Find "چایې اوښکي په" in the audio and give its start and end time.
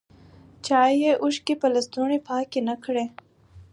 0.65-1.67